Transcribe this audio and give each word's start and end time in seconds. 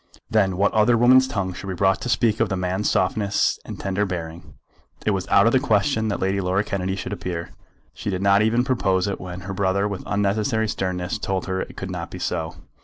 Then 0.31 0.57
what 0.57 0.73
other 0.73 0.97
woman's 0.97 1.27
tongue 1.27 1.53
should 1.53 1.67
be 1.67 1.75
brought 1.75 2.01
to 2.01 2.09
speak 2.09 2.39
of 2.39 2.49
the 2.49 2.55
man's 2.57 2.89
softness 2.89 3.59
and 3.63 3.79
tender 3.79 4.03
bearing! 4.03 4.55
It 5.05 5.11
was 5.11 5.27
out 5.27 5.45
of 5.45 5.51
the 5.51 5.59
question 5.59 6.07
that 6.07 6.19
Lady 6.19 6.41
Laura 6.41 6.63
Kennedy 6.63 6.95
should 6.95 7.13
appear. 7.13 7.51
She 7.93 8.09
did 8.09 8.23
not 8.23 8.41
even 8.41 8.63
propose 8.63 9.07
it 9.07 9.21
when 9.21 9.41
her 9.41 9.53
brother 9.53 9.87
with 9.87 10.01
unnecessary 10.07 10.67
sternness 10.67 11.19
told 11.19 11.45
her 11.45 11.61
it 11.61 11.77
could 11.77 11.91
not 11.91 12.09
be 12.09 12.17
so. 12.17 12.55